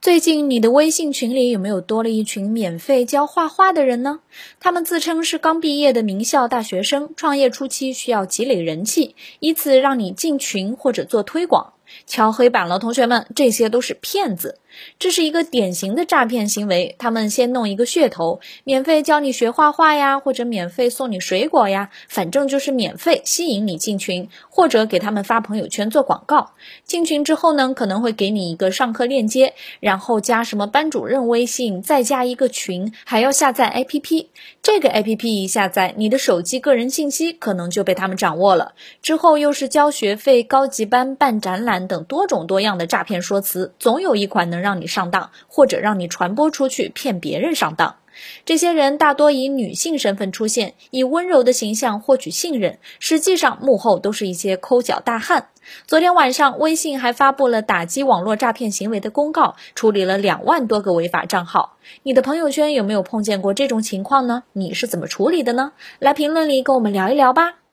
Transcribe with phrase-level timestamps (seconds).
[0.00, 4.20] 最近你的微信群里有没有多了一群免费教画画的人呢？
[4.60, 11.72] 他们自称是刚毕业的名校大学生，创业初期需要积累人气，以此让你进群或者做推广。
[12.06, 14.58] 敲黑板了，同学们，这些都是骗子。
[14.98, 16.94] 这是一个典型的诈骗行为。
[16.98, 26.52] 他们先弄一个噱头，免费教你学画画呀，或者免费送你水果呀，反正就是免费吸引你进群，或者给他们发朋友圈做广告。
[26.84, 34.26] 进群之后呢，可能会给你一个上课链接，然后加什么班主任微信，再加一个群，还要下载 APP。
[34.62, 38.74] 这个 APP 一下载，你的手机个人信息可能就被他们掌握了。
[39.02, 44.68] 之后又是交学费、高级班、办展览等多种多样的诈骗说辞，总有一款能让。
[44.78, 47.96] 你上当，或者让你传播出去骗别人上当。
[48.44, 55.48] 这些人大多以女性身份出现，以温柔的形象获取信任，实际上幕后都是一些抠脚大汉。
[55.86, 61.76] 昨天晚上，微信还发布了打击网络诈骗行为的公告，处理了两万多个违法账号。
[62.02, 64.44] 你的朋友圈有没有碰见过这种情况呢？
[64.52, 65.72] 你是怎么处理的呢？
[65.98, 67.67] 来评论里跟我们聊一聊吧。